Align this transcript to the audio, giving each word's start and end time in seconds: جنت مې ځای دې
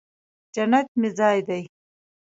جنت 0.55 0.87
مې 0.99 1.09
ځای 1.17 1.37
دې 1.47 1.59